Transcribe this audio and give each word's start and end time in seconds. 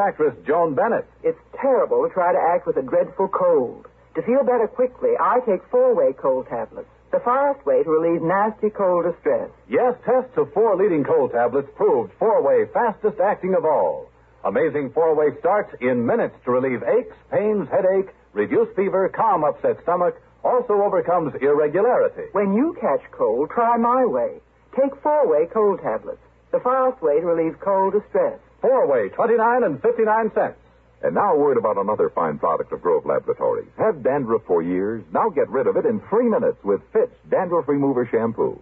Actress 0.00 0.34
Joan 0.46 0.74
Bennett. 0.74 1.06
It's 1.22 1.38
terrible 1.60 2.02
to 2.08 2.12
try 2.12 2.32
to 2.32 2.38
act 2.38 2.66
with 2.66 2.76
a 2.76 2.82
dreadful 2.82 3.28
cold. 3.28 3.86
To 4.16 4.22
feel 4.22 4.42
better 4.42 4.66
quickly, 4.66 5.10
I 5.20 5.40
take 5.46 5.62
four-way 5.70 6.14
cold 6.14 6.48
tablets. 6.48 6.88
The 7.12 7.20
fast 7.20 7.64
way 7.66 7.82
to 7.82 7.90
relieve 7.90 8.22
nasty 8.22 8.70
cold 8.70 9.04
distress. 9.04 9.50
Yes, 9.68 9.94
tests 10.04 10.36
of 10.36 10.52
four 10.52 10.76
leading 10.76 11.04
cold 11.04 11.32
tablets 11.32 11.68
proved 11.76 12.12
four-way 12.18 12.66
fastest 12.72 13.20
acting 13.20 13.54
of 13.54 13.64
all. 13.64 14.08
Amazing 14.44 14.90
four-way 14.92 15.38
starts 15.38 15.74
in 15.80 16.06
minutes 16.06 16.34
to 16.44 16.50
relieve 16.50 16.82
aches, 16.82 17.14
pains, 17.30 17.68
headache, 17.68 18.14
reduce 18.32 18.74
fever, 18.74 19.08
calm 19.08 19.44
upset 19.44 19.76
stomach, 19.82 20.16
also 20.42 20.72
overcomes 20.72 21.34
irregularity. 21.42 22.30
When 22.32 22.54
you 22.54 22.76
catch 22.80 23.02
cold, 23.10 23.50
try 23.50 23.76
my 23.76 24.06
way. 24.06 24.40
Take 24.74 24.96
four-way 25.02 25.46
cold 25.52 25.80
tablets. 25.82 26.22
The 26.52 26.60
fast 26.60 27.02
way 27.02 27.20
to 27.20 27.26
relieve 27.26 27.60
cold 27.60 27.92
distress. 27.92 28.38
Four-way, 28.60 29.08
29 29.10 29.64
and 29.64 29.80
59 29.80 30.32
cents. 30.34 30.58
And 31.02 31.14
now 31.14 31.34
a 31.34 31.38
word 31.38 31.56
about 31.56 31.78
another 31.78 32.10
fine 32.10 32.38
product 32.38 32.72
of 32.72 32.82
Grove 32.82 33.06
Laboratories. 33.06 33.70
Have 33.78 34.02
dandruff 34.02 34.42
for 34.46 34.60
years? 34.62 35.02
Now 35.12 35.30
get 35.30 35.48
rid 35.48 35.66
of 35.66 35.76
it 35.76 35.86
in 35.86 36.00
three 36.10 36.28
minutes 36.28 36.62
with 36.62 36.82
Fitch 36.92 37.12
Dandruff 37.30 37.68
Remover 37.68 38.06
Shampoo. 38.06 38.60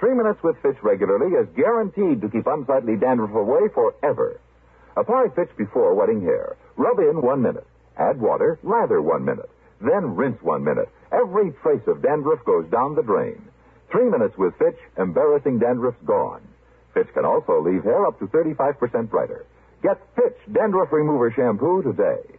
Three 0.00 0.14
minutes 0.14 0.42
with 0.42 0.56
Fitch 0.60 0.82
regularly 0.82 1.36
is 1.36 1.48
guaranteed 1.56 2.20
to 2.20 2.28
keep 2.28 2.46
unsightly 2.46 2.96
dandruff 2.96 3.34
away 3.34 3.68
forever. 3.72 4.40
Apply 4.96 5.26
Fitch 5.36 5.50
before 5.56 5.94
wetting 5.94 6.22
hair. 6.22 6.56
Rub 6.76 6.98
in 6.98 7.22
one 7.22 7.42
minute. 7.42 7.66
Add 7.96 8.20
water, 8.20 8.58
lather 8.64 9.00
one 9.00 9.24
minute. 9.24 9.50
Then 9.80 10.16
rinse 10.16 10.42
one 10.42 10.64
minute. 10.64 10.88
Every 11.12 11.52
trace 11.62 11.86
of 11.86 12.02
dandruff 12.02 12.44
goes 12.44 12.66
down 12.70 12.96
the 12.96 13.02
drain. 13.02 13.40
Three 13.90 14.10
minutes 14.10 14.36
with 14.36 14.58
Fitch, 14.58 14.78
embarrassing 14.96 15.60
dandruff's 15.60 16.02
gone. 16.04 16.42
Fitch 16.98 17.14
can 17.14 17.24
also 17.24 17.60
leave 17.60 17.84
hair 17.84 18.06
up 18.06 18.18
to 18.18 18.26
35% 18.26 19.08
brighter. 19.08 19.46
Get 19.82 20.00
Fitch 20.16 20.36
Dandruff 20.52 20.92
Remover 20.92 21.30
Shampoo 21.30 21.82
today. 21.82 22.38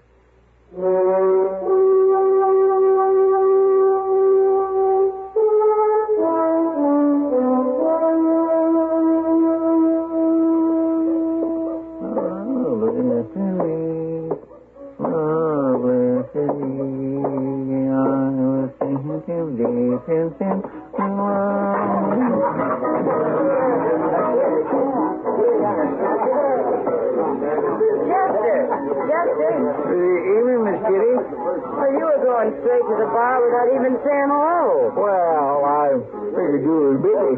I 35.90 35.98
figured 36.38 36.62
you 36.62 36.76
were 36.78 36.98
busy. 37.02 37.34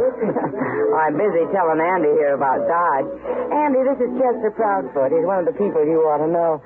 I'm 1.00 1.16
busy 1.16 1.48
telling 1.56 1.80
Andy 1.80 2.12
here 2.20 2.36
about 2.36 2.60
Dodge. 2.68 3.08
Andy, 3.48 3.80
this 3.88 3.96
is 4.04 4.12
Chester 4.20 4.52
Proudfoot. 4.52 5.16
He's 5.16 5.24
one 5.24 5.48
of 5.48 5.48
the 5.48 5.56
people 5.56 5.80
you 5.88 6.04
ought 6.04 6.20
to 6.20 6.28
know. 6.28 6.60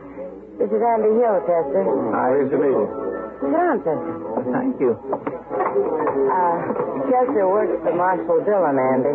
This 0.57 0.65
is 0.73 0.81
Andy 0.81 1.13
Hill, 1.13 1.37
Chester. 1.45 1.85
Nice 1.85 2.49
to 2.49 2.57
meet 2.57 2.73
you. 2.73 2.87
Sit 3.37 3.51
down, 3.53 3.75
Chester. 3.85 4.13
Thank 4.49 4.81
you. 4.81 4.97
Uh, 4.97 6.57
Chester 7.05 7.45
works 7.53 7.77
for 7.85 7.93
Marshal 7.93 8.41
Dillon, 8.41 8.81
Andy. 8.81 9.13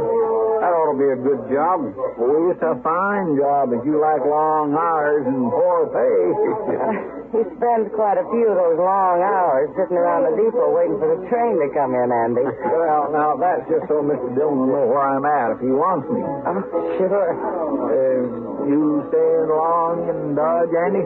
That 0.63 0.71
ought 0.71 0.95
to 0.95 0.99
be 1.01 1.11
a 1.11 1.19
good 1.19 1.43
job. 1.51 1.91
Well, 2.23 2.55
it's 2.55 2.63
a 2.63 2.79
fine 2.87 3.35
job 3.35 3.75
if 3.75 3.83
you 3.83 3.99
like 3.99 4.23
long 4.23 4.79
hours 4.79 5.27
and 5.27 5.51
poor 5.51 5.91
pay. 5.91 7.19
Uh, 7.31 7.39
he 7.39 7.43
spends 7.57 7.87
quite 7.95 8.19
a 8.19 8.27
few 8.27 8.47
of 8.51 8.57
those 8.59 8.79
long 8.83 9.23
hours 9.23 9.71
sitting 9.79 9.95
around 9.97 10.27
the 10.27 10.35
depot 10.35 10.75
waiting 10.75 10.99
for 10.99 11.15
the 11.15 11.21
train 11.31 11.63
to 11.63 11.69
come 11.71 11.95
in, 11.95 12.11
Andy. 12.11 12.43
well, 12.43 13.07
now, 13.15 13.39
that's 13.39 13.63
just 13.71 13.87
so 13.87 14.03
Mr. 14.03 14.35
Dillon 14.35 14.67
will 14.67 14.71
know 14.71 14.87
where 14.91 15.07
I'm 15.15 15.23
at 15.23 15.55
if 15.55 15.61
he 15.63 15.71
wants 15.71 16.11
me. 16.11 16.21
Oh, 16.23 16.59
sure. 16.99 17.31
Uh, 17.31 18.67
you 18.67 19.07
staying 19.15 19.47
long 19.47 20.11
in 20.11 20.35
Dodge, 20.35 20.75
Andy? 20.75 21.05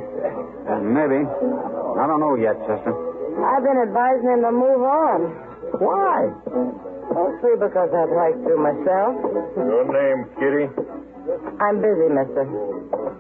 Maybe. 0.96 1.20
I 1.28 2.02
don't 2.08 2.20
know 2.20 2.34
yet, 2.40 2.56
Chester. 2.64 2.92
I've 3.44 3.62
been 3.64 3.80
advising 3.84 4.30
him 4.32 4.40
to 4.48 4.52
move 4.52 4.80
on. 4.80 5.18
Why? 5.76 6.32
Mostly 7.12 7.54
because 7.60 7.90
I'd 7.92 8.14
like 8.16 8.36
to 8.48 8.54
myself. 8.56 9.12
Your 9.60 9.84
name, 9.92 10.24
Kitty? 10.40 10.66
I'm 11.60 11.80
busy, 11.84 12.08
mister. 12.08 12.44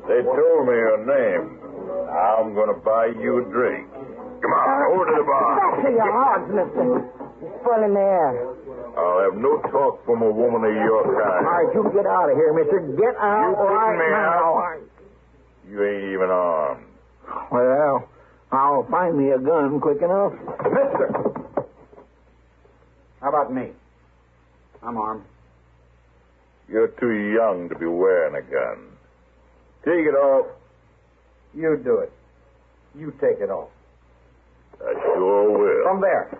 They 0.08 0.20
told 0.24 0.66
me 0.68 0.76
your 0.76 1.00
name. 1.04 1.73
I'm 1.84 2.54
going 2.54 2.72
to 2.72 2.80
buy 2.80 3.06
you 3.20 3.38
a 3.38 3.44
drink. 3.50 3.90
Come 3.92 4.52
on, 4.52 4.64
uh, 4.68 4.94
over 4.94 5.04
to 5.08 5.14
the 5.16 5.24
bar. 5.24 5.56
Back 5.56 5.84
to 5.84 5.90
your 5.90 6.12
hogs, 6.12 6.48
mister. 6.52 6.84
You're 6.84 7.54
spoiling 7.60 7.94
the 7.94 8.00
air. 8.00 8.32
I'll 8.96 9.20
have 9.24 9.36
no 9.40 9.58
talk 9.72 10.04
from 10.04 10.22
a 10.22 10.30
woman 10.30 10.64
of 10.64 10.74
your 10.74 11.02
kind. 11.04 11.46
All 11.46 11.52
right, 11.52 11.74
you 11.74 11.82
get 11.94 12.06
out 12.06 12.30
of 12.30 12.36
here, 12.36 12.52
mister. 12.52 12.80
Get 12.96 13.16
out 13.16 13.56
You 13.56 13.66
right 13.66 13.98
me 13.98 14.08
now. 14.10 14.76
You 15.70 15.84
ain't 15.84 16.12
even 16.12 16.30
armed. 16.30 16.84
Well, 17.50 18.08
I'll 18.52 18.86
find 18.90 19.16
me 19.18 19.30
a 19.30 19.38
gun 19.38 19.80
quick 19.80 20.02
enough. 20.02 20.32
Mister! 20.62 21.10
How 23.20 23.28
about 23.30 23.52
me? 23.52 23.72
I'm 24.82 24.96
armed. 24.98 25.24
You're 26.68 26.88
too 26.88 27.12
young 27.12 27.68
to 27.70 27.74
be 27.78 27.86
wearing 27.86 28.34
a 28.36 28.42
gun. 28.42 28.90
Take 29.84 30.06
it 30.06 30.14
off. 30.14 30.46
You 31.54 31.80
do 31.82 31.98
it. 31.98 32.12
You 32.96 33.12
take 33.20 33.40
it 33.40 33.50
off. 33.50 33.70
I 34.80 34.92
sure 35.14 35.58
will. 35.58 35.84
From 35.84 36.00
there. 36.00 36.38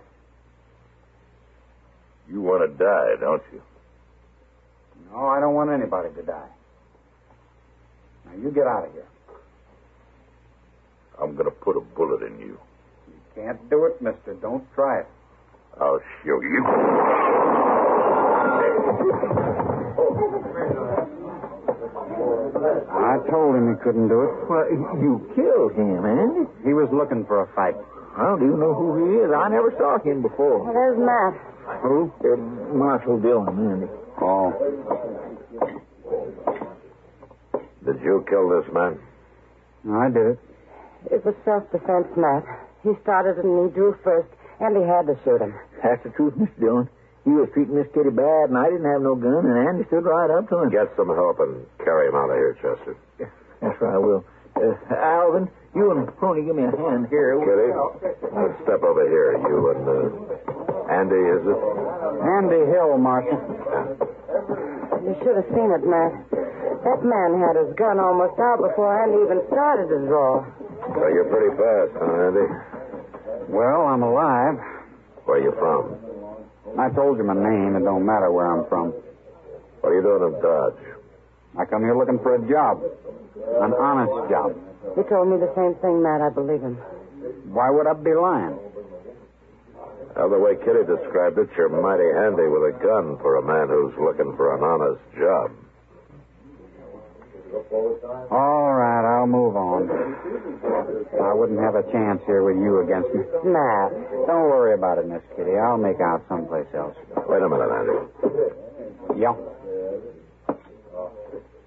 You 2.29 2.41
want 2.41 2.63
to 2.71 2.77
die, 2.77 3.15
don't 3.21 3.43
you? 3.53 3.63
No, 5.13 5.27
I 5.27 5.41
don't 5.41 5.55
want 5.55 5.71
anybody 5.71 6.09
to 6.15 6.23
die. 6.23 6.49
Now, 8.25 8.33
you 8.43 8.51
get 8.51 8.67
out 8.67 8.87
of 8.87 8.93
here. 8.93 9.07
I'm 11.21 11.35
going 11.35 11.45
to 11.45 11.51
put 11.51 11.77
a 11.77 11.81
bullet 11.81 12.23
in 12.23 12.39
you. 12.41 12.59
You 13.07 13.21
can't 13.35 13.71
do 13.71 13.85
it, 13.85 14.01
mister. 14.03 14.35
Don't 14.41 14.65
try 14.75 15.01
it. 15.01 15.07
I'll 15.81 16.01
show 16.25 16.41
you. 16.41 17.44
I 22.91 23.19
told 23.31 23.57
him 23.57 23.75
he 23.75 23.77
couldn't 23.83 24.09
do 24.09 24.21
it. 24.23 24.33
Well, 24.49 24.67
you 24.71 25.21
killed 25.35 25.73
him, 25.73 26.05
Andy. 26.05 26.45
He 26.65 26.73
was 26.75 26.89
looking 26.93 27.25
for 27.27 27.43
a 27.43 27.49
fight. 27.55 27.75
How 28.17 28.37
do 28.37 28.45
you 28.45 28.57
know 28.57 28.75
who 28.75 29.11
he 29.11 29.19
is? 29.27 29.31
I 29.35 29.49
never 29.49 29.75
saw 29.77 29.99
him 29.99 30.23
before. 30.23 30.63
Well, 30.63 30.73
there's 30.73 30.99
Matt. 30.99 31.35
Who? 31.83 32.13
Uh, 32.23 32.37
Marshal 32.77 33.19
Dillon, 33.19 33.59
Andy. 33.59 33.89
Oh. 34.21 34.53
Did 37.85 38.01
you 38.03 38.25
kill 38.29 38.49
this 38.49 38.73
man? 38.73 38.99
I 39.91 40.09
did 40.09 40.27
it. 40.37 40.39
It 41.11 41.25
was 41.25 41.35
self-defense, 41.45 42.09
Matt. 42.17 42.45
He 42.83 42.93
started 43.03 43.39
and 43.45 43.69
he 43.69 43.75
drew 43.75 43.97
first, 44.05 44.29
and 44.61 44.77
he 44.77 44.83
had 44.85 45.07
to 45.07 45.19
shoot 45.25 45.41
him. 45.41 45.55
That's 45.83 46.03
the 46.05 46.11
truth, 46.11 46.35
Mr. 46.35 46.61
Dillon. 46.61 46.89
He 47.25 47.33
was 47.33 47.49
treating 47.57 47.75
Miss 47.75 47.89
Kitty 47.97 48.13
bad, 48.13 48.53
and 48.53 48.59
I 48.61 48.69
didn't 48.69 48.85
have 48.85 49.01
no 49.01 49.17
gun, 49.17 49.49
and 49.49 49.57
Andy 49.57 49.89
stood 49.89 50.05
right 50.05 50.29
up 50.29 50.45
to 50.53 50.61
him. 50.61 50.69
Get 50.69 50.93
some 50.93 51.09
help 51.09 51.41
and 51.41 51.65
carry 51.81 52.09
him 52.09 52.17
out 52.17 52.29
of 52.29 52.37
here, 52.37 52.53
Chester. 52.61 52.97
That's 53.65 53.81
right, 53.81 53.97
I 53.97 53.99
will. 53.99 54.25
Uh, 54.61 54.77
Alvin, 54.93 55.49
you 55.75 55.91
and 55.91 56.05
Pony 56.21 56.45
give 56.45 56.55
me 56.55 56.69
a 56.69 56.71
hand 56.77 57.09
here. 57.09 57.41
Kitty, 57.41 57.73
let's 58.29 58.55
step 58.69 58.85
over 58.85 59.09
here. 59.09 59.41
You 59.41 59.57
and 59.73 59.85
uh, 59.89 60.93
Andy, 60.93 61.17
is 61.17 61.43
it? 61.49 61.61
Andy 62.29 62.61
Hill, 62.69 63.01
Marshal. 63.01 63.41
You 65.01 65.17
should 65.25 65.37
have 65.41 65.49
seen 65.49 65.73
it, 65.73 65.83
Matt. 65.89 66.13
That 66.85 67.01
man 67.01 67.41
had 67.41 67.57
his 67.57 67.73
gun 67.81 67.97
almost 67.99 68.37
out 68.37 68.61
before 68.61 68.93
Andy 69.01 69.25
even 69.25 69.41
started 69.49 69.89
to 69.89 70.05
draw. 70.05 70.45
So 70.93 71.09
you're 71.09 71.25
pretty 71.33 71.57
fast, 71.57 71.97
huh, 71.97 72.29
Andy? 72.29 72.47
Well, 73.49 73.89
I'm 73.89 74.03
alive. 74.05 74.61
Where 75.25 75.41
you 75.41 75.57
from? 75.57 76.04
I 76.79 76.89
told 76.91 77.19
you 77.19 77.25
my 77.25 77.35
name. 77.35 77.77
It 77.77 77.85
don't 77.85 78.05
matter 78.05 78.33
where 78.33 78.49
I'm 78.49 78.69
from. 78.69 78.93
What 79.81 79.93
are 79.93 79.97
you 79.97 80.03
doing 80.03 80.33
in 80.33 80.41
Dodge? 80.41 80.81
I 81.61 81.65
come 81.69 81.83
here 81.83 81.97
looking 81.97 82.19
for 82.19 82.35
a 82.35 82.43
job. 82.49 82.83
An 83.63 83.73
honest 83.77 84.31
job. 84.31 84.57
He 84.97 85.03
told 85.07 85.29
me 85.29 85.37
the 85.39 85.53
same 85.55 85.77
thing, 85.85 86.03
Matt. 86.03 86.21
I 86.21 86.31
believe 86.31 86.63
him. 86.63 86.77
Why 87.53 87.71
would 87.71 87.87
I 87.87 87.95
be 87.95 88.15
lying? 88.15 88.59
Well, 90.17 90.31
the 90.31 90.39
way 90.39 90.55
Kitty 90.57 90.87
described 90.87 91.39
it, 91.39 91.51
you're 91.57 91.69
mighty 91.69 92.07
handy 92.15 92.47
with 92.47 92.71
a 92.71 92.75
gun 92.79 93.19
for 93.19 93.37
a 93.37 93.43
man 93.43 93.69
who's 93.69 93.95
looking 93.99 94.35
for 94.37 94.55
an 94.55 94.63
honest 94.63 95.03
job. 95.19 95.51
All 97.55 98.73
right, 98.75 99.05
I'll 99.07 99.27
move 99.27 99.57
on. 99.57 99.87
I 101.23 101.33
wouldn't 101.35 101.61
have 101.61 101.75
a 101.77 101.83
chance 101.93 102.21
here 102.27 102.43
with 102.43 102.57
you 102.57 102.81
against 102.83 103.15
me. 103.15 103.23
Nah, 103.47 103.89
Don't 104.27 104.51
worry 104.51 104.75
about 104.75 104.99
it, 104.99 105.07
Miss 105.07 105.23
Kitty. 105.37 105.55
I'll 105.57 105.79
make 105.79 106.01
out 106.01 106.25
someplace 106.29 106.67
else. 106.75 106.97
Wait 107.29 107.43
a 107.43 107.49
minute, 107.49 107.71
Andy. 107.71 109.21
Yeah. 109.21 109.35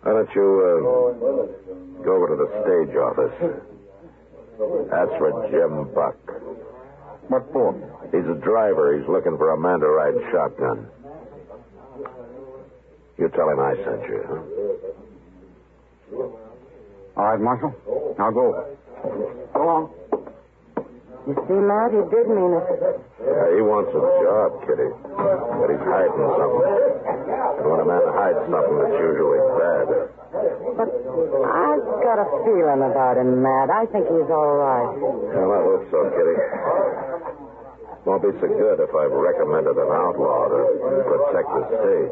Why 0.04 0.12
don't 0.12 0.30
you 0.36 0.48
uh, 0.60 2.04
go 2.04 2.12
over 2.16 2.28
to 2.32 2.36
the 2.36 2.50
stage 2.64 2.96
office? 2.96 3.36
That's 4.92 5.12
for 5.20 5.32
Jim 5.52 5.94
Buck. 5.94 6.18
What 7.30 7.48
for? 7.52 7.74
He's 8.12 8.28
a 8.28 8.40
driver. 8.44 8.98
He's 8.98 9.08
looking 9.08 9.38
for 9.38 9.52
a 9.52 9.58
man 9.60 9.80
to 9.80 9.88
ride 9.88 10.16
shotgun. 10.32 10.88
You 13.18 13.30
tell 13.30 13.50
him 13.50 13.60
I 13.60 13.76
sent 13.76 14.04
you, 14.10 14.24
huh? 14.28 15.04
All 16.14 16.40
right, 17.18 17.40
Marshal. 17.40 17.74
I'll 18.20 18.32
go. 18.32 18.78
Go 19.54 19.68
on. 19.68 19.90
You 21.28 21.36
see, 21.44 21.60
Matt, 21.60 21.92
he 21.92 22.00
did 22.08 22.24
mean 22.32 22.56
it. 22.56 22.64
Yeah, 23.20 23.52
he 23.52 23.60
wants 23.60 23.92
a 23.92 24.00
job, 24.00 24.64
Kitty. 24.64 24.88
But 24.88 25.68
he's 25.68 25.84
hiding 25.84 26.16
something. 26.16 26.72
And 27.60 27.68
when 27.68 27.84
a 27.84 27.88
man 27.88 28.00
hides 28.16 28.40
something, 28.48 28.78
it's 28.88 28.96
usually 28.96 29.44
bad. 29.60 29.88
But 30.80 30.88
I've 30.88 31.84
got 32.00 32.24
a 32.24 32.28
feeling 32.48 32.80
about 32.88 33.20
him, 33.20 33.44
Matt. 33.44 33.68
I 33.68 33.84
think 33.92 34.08
he's 34.08 34.32
all 34.32 34.56
right. 34.56 34.88
Well, 35.04 35.52
I 35.52 35.60
hope 35.68 35.84
so, 35.92 36.00
Kitty. 36.16 36.36
Won't 38.08 38.24
be 38.24 38.32
so 38.40 38.48
good 38.48 38.80
if 38.80 38.88
I've 38.96 39.12
recommended 39.12 39.76
an 39.76 39.92
outlaw 39.92 40.48
to 40.48 40.60
protect 41.12 41.50
the 41.52 41.64
stage. 41.76 42.08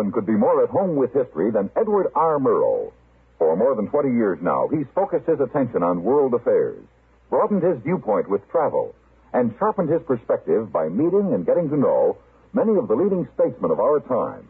One 0.00 0.12
could 0.12 0.24
be 0.24 0.32
more 0.32 0.64
at 0.64 0.70
home 0.70 0.96
with 0.96 1.12
history 1.12 1.50
than 1.50 1.68
Edward 1.76 2.06
R. 2.14 2.38
Murrow. 2.38 2.90
For 3.36 3.54
more 3.54 3.74
than 3.74 3.90
20 3.90 4.08
years 4.16 4.38
now, 4.40 4.66
he's 4.68 4.86
focused 4.94 5.26
his 5.26 5.40
attention 5.40 5.82
on 5.82 6.02
world 6.02 6.32
affairs, 6.32 6.82
broadened 7.28 7.62
his 7.62 7.76
viewpoint 7.82 8.26
with 8.26 8.48
travel, 8.50 8.94
and 9.34 9.54
sharpened 9.58 9.90
his 9.90 10.00
perspective 10.04 10.72
by 10.72 10.88
meeting 10.88 11.34
and 11.34 11.44
getting 11.44 11.68
to 11.68 11.76
know 11.76 12.16
many 12.54 12.78
of 12.78 12.88
the 12.88 12.96
leading 12.96 13.28
statesmen 13.34 13.70
of 13.70 13.78
our 13.78 14.00
time. 14.00 14.48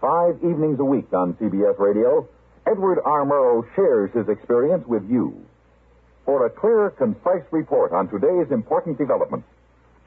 Five 0.00 0.36
evenings 0.38 0.80
a 0.80 0.84
week 0.84 1.12
on 1.12 1.34
CBS 1.34 1.78
Radio, 1.78 2.26
Edward 2.66 2.98
R. 3.04 3.26
Murrow 3.26 3.68
shares 3.76 4.10
his 4.14 4.30
experience 4.30 4.86
with 4.86 5.04
you. 5.10 5.36
For 6.24 6.46
a 6.46 6.50
clear, 6.50 6.88
concise 6.96 7.44
report 7.50 7.92
on 7.92 8.08
today's 8.08 8.50
important 8.50 8.96
developments, 8.96 9.46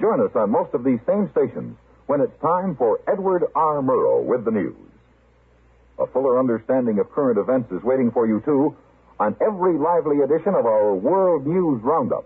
join 0.01 0.21
us 0.21 0.35
on 0.35 0.50
most 0.50 0.73
of 0.73 0.83
these 0.83 1.00
same 1.06 1.29
stations 1.29 1.77
when 2.07 2.21
it's 2.21 2.39
time 2.41 2.75
for 2.75 2.99
Edward 3.07 3.43
R. 3.55 3.81
Murrow 3.81 4.23
with 4.23 4.45
the 4.45 4.51
news. 4.51 4.75
A 5.97 6.07
fuller 6.07 6.39
understanding 6.39 6.99
of 6.99 7.11
current 7.11 7.39
events 7.39 7.71
is 7.71 7.83
waiting 7.83 8.11
for 8.11 8.27
you, 8.27 8.41
too, 8.41 8.75
on 9.19 9.35
every 9.41 9.77
lively 9.77 10.21
edition 10.21 10.53
of 10.53 10.65
our 10.65 10.93
World 10.93 11.47
News 11.47 11.81
Roundup. 11.81 12.25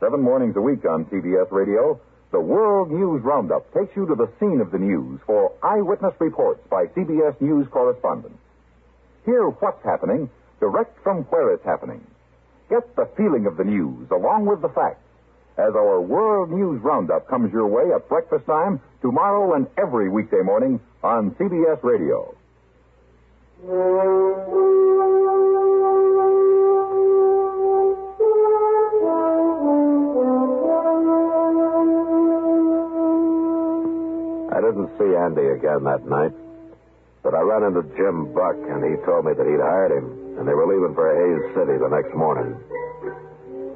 Seven 0.00 0.22
mornings 0.22 0.56
a 0.56 0.60
week 0.60 0.84
on 0.84 1.04
CBS 1.06 1.50
Radio, 1.52 2.00
the 2.30 2.40
World 2.40 2.90
News 2.90 3.22
Roundup 3.22 3.72
takes 3.72 3.94
you 3.96 4.06
to 4.06 4.14
the 4.14 4.30
scene 4.40 4.60
of 4.60 4.70
the 4.70 4.78
news 4.78 5.20
for 5.26 5.52
eyewitness 5.62 6.14
reports 6.18 6.60
by 6.70 6.86
CBS 6.86 7.40
News 7.40 7.66
correspondents. 7.70 8.38
Hear 9.24 9.48
what's 9.48 9.84
happening 9.84 10.30
direct 10.60 11.02
from 11.02 11.22
where 11.24 11.52
it's 11.54 11.64
happening. 11.64 12.04
Get 12.68 12.96
the 12.96 13.08
feeling 13.16 13.46
of 13.46 13.56
the 13.56 13.64
news 13.64 14.10
along 14.10 14.46
with 14.46 14.60
the 14.60 14.68
facts 14.68 15.07
as 15.58 15.74
our 15.74 16.00
World 16.00 16.50
News 16.50 16.80
Roundup 16.82 17.26
comes 17.26 17.52
your 17.52 17.66
way 17.66 17.92
at 17.92 18.08
breakfast 18.08 18.46
time 18.46 18.80
tomorrow 19.02 19.54
and 19.54 19.66
every 19.76 20.08
weekday 20.08 20.42
morning 20.42 20.78
on 21.02 21.32
CBS 21.32 21.82
Radio. 21.82 22.34
I 34.54 34.60
didn't 34.62 34.90
see 34.98 35.10
Andy 35.16 35.42
again 35.58 35.82
that 35.84 36.06
night, 36.06 36.32
but 37.24 37.34
I 37.34 37.40
ran 37.40 37.64
into 37.64 37.82
Jim 37.96 38.32
Buck, 38.32 38.54
and 38.54 38.84
he 38.86 38.94
told 39.04 39.26
me 39.26 39.34
that 39.34 39.46
he'd 39.46 39.58
hired 39.58 39.90
him, 39.90 40.38
and 40.38 40.46
they 40.46 40.54
were 40.54 40.66
leaving 40.70 40.94
for 40.94 41.10
Hays 41.10 41.54
City 41.54 41.78
the 41.78 41.88
next 41.90 42.14
morning. 42.14 42.54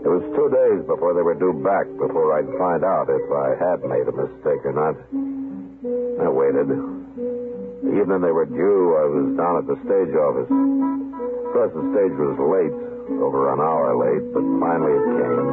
It 0.03 0.11
was 0.11 0.27
two 0.35 0.51
days 0.51 0.83
before 0.91 1.15
they 1.15 1.23
were 1.23 1.39
due 1.39 1.55
back 1.63 1.87
before 1.95 2.35
I'd 2.35 2.51
find 2.59 2.83
out 2.83 3.07
if 3.07 3.23
I 3.31 3.55
had 3.55 3.87
made 3.87 4.03
a 4.11 4.15
mistake 4.15 4.67
or 4.67 4.75
not. 4.75 4.99
I 6.19 6.27
waited. 6.27 6.67
The 6.67 7.93
evening 8.03 8.19
they 8.19 8.35
were 8.35 8.51
due, 8.51 8.99
I 8.99 9.07
was 9.07 9.27
down 9.39 9.63
at 9.63 9.67
the 9.71 9.79
stage 9.87 10.11
office. 10.19 10.51
Of 10.51 11.49
course, 11.55 11.71
the 11.71 11.87
stage 11.95 12.15
was 12.19 12.35
late, 12.35 12.75
over 13.23 13.55
an 13.55 13.63
hour 13.63 13.95
late, 13.95 14.27
but 14.35 14.43
finally 14.59 14.91
it 14.91 15.07
came. 15.23 15.47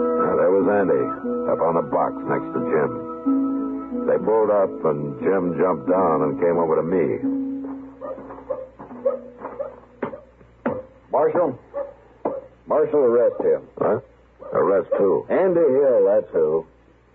And 0.00 0.34
there 0.40 0.52
was 0.52 0.66
Andy, 0.72 1.04
up 1.52 1.60
on 1.60 1.76
the 1.76 1.84
box 1.92 2.16
next 2.24 2.48
to 2.56 2.60
Jim. 2.72 2.90
They 4.08 4.16
pulled 4.16 4.48
up, 4.48 4.72
and 4.88 5.20
Jim 5.20 5.60
jumped 5.60 5.92
down 5.92 6.24
and 6.24 6.40
came 6.40 6.56
over 6.56 6.80
to 6.80 6.86
me. 6.88 7.20
Marshal. 11.12 11.58
Marshal, 12.82 13.00
arrest 13.06 13.38
him. 13.40 13.62
What? 13.78 14.02
Arrest 14.52 14.90
who? 14.98 15.26
Andy 15.30 15.60
Hill, 15.62 16.04
that's 16.10 16.30
who. 16.32 16.66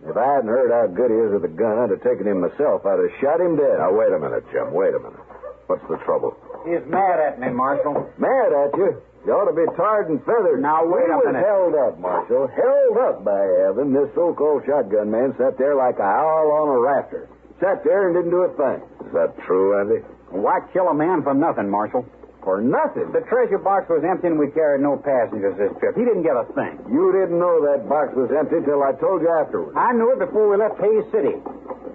If 0.07 0.15
I 0.15 0.25
hadn't 0.39 0.47
heard 0.49 0.71
how 0.71 0.87
good 0.87 1.11
he 1.11 1.17
is 1.17 1.31
with 1.33 1.43
a 1.43 1.53
gun, 1.53 1.77
I'd 1.79 1.89
have 1.89 2.03
taken 2.03 2.27
him 2.27 2.39
myself. 2.41 2.85
I'd 2.85 2.99
have 3.01 3.11
shot 3.19 3.41
him 3.41 3.57
dead. 3.57 3.79
Now, 3.81 3.91
wait 3.91 4.13
a 4.13 4.19
minute, 4.19 4.45
Jim. 4.53 4.71
Wait 4.71 4.93
a 4.93 4.99
minute. 5.01 5.19
What's 5.67 5.83
the 5.89 5.97
trouble? 6.05 6.37
He's 6.63 6.85
mad 6.87 7.19
at 7.19 7.39
me, 7.41 7.49
Marshal. 7.49 8.07
Mad 8.17 8.53
at 8.53 8.71
you? 8.77 9.01
You 9.25 9.33
ought 9.33 9.49
to 9.51 9.57
be 9.57 9.65
tarred 9.75 10.07
and 10.09 10.23
feathered. 10.23 10.61
Now, 10.61 10.85
wait 10.87 11.03
He 11.05 11.11
a 11.11 11.17
was 11.17 11.25
minute. 11.27 11.43
held 11.43 11.75
up, 11.75 11.99
Marshal. 11.99 12.47
Held 12.47 12.95
up 13.03 13.25
by 13.25 13.41
heaven. 13.67 13.91
This 13.91 14.07
so-called 14.15 14.63
shotgun 14.65 15.11
man 15.11 15.35
sat 15.37 15.57
there 15.57 15.75
like 15.75 15.99
a 15.99 16.07
owl 16.07 16.47
on 16.63 16.67
a 16.71 16.79
rafter. 16.79 17.27
Sat 17.59 17.83
there 17.83 18.07
and 18.07 18.15
didn't 18.15 18.31
do 18.31 18.45
a 18.47 18.53
thing. 18.55 18.79
Is 19.07 19.13
that 19.13 19.33
true, 19.43 19.75
Andy? 19.81 20.05
Why 20.29 20.59
kill 20.71 20.87
a 20.87 20.93
man 20.93 21.23
for 21.23 21.33
nothing, 21.33 21.69
Marshal? 21.69 22.05
For 22.47 22.63
nothing. 22.63 23.11
The 23.11 23.27
treasure 23.27 23.59
box 23.59 23.91
was 23.91 24.07
empty 24.07 24.31
and 24.31 24.39
we 24.39 24.47
carried 24.55 24.79
no 24.79 24.95
passengers 24.95 25.59
this 25.59 25.67
trip. 25.83 25.99
He 25.99 26.07
didn't 26.07 26.23
get 26.23 26.39
a 26.39 26.47
thing. 26.55 26.79
You 26.87 27.11
didn't 27.11 27.35
know 27.35 27.59
that 27.67 27.91
box 27.91 28.15
was 28.15 28.31
empty 28.31 28.63
till 28.63 28.87
I 28.87 28.95
told 29.03 29.19
you 29.19 29.27
afterwards. 29.27 29.75
I 29.75 29.91
knew 29.91 30.15
it 30.15 30.23
before 30.23 30.47
we 30.47 30.55
left 30.55 30.79
Hays 30.79 31.03
City. 31.11 31.35